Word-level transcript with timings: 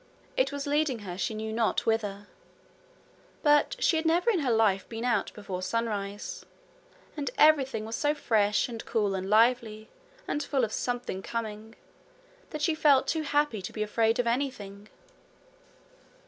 It 0.35 0.51
was 0.51 0.65
leading 0.65 1.01
her 1.05 1.15
she 1.15 1.35
knew 1.35 1.53
not 1.53 1.85
whither; 1.85 2.25
but 3.43 3.75
she 3.77 3.97
had 3.97 4.05
never 4.07 4.31
in 4.31 4.39
her 4.39 4.49
life 4.49 4.89
been 4.89 5.05
out 5.05 5.31
before 5.35 5.61
sunrise, 5.61 6.43
and 7.15 7.29
everything 7.37 7.85
was 7.85 7.95
so 7.97 8.15
fresh 8.15 8.67
and 8.67 8.83
cool 8.87 9.13
and 9.13 9.29
lively 9.29 9.89
and 10.27 10.41
full 10.41 10.63
of 10.63 10.73
something 10.73 11.21
coming, 11.21 11.75
that 12.49 12.63
she 12.63 12.73
felt 12.73 13.05
too 13.07 13.21
happy 13.21 13.61
to 13.61 13.71
be 13.71 13.83
afraid 13.83 14.17
of 14.17 14.25
anything. 14.25 14.89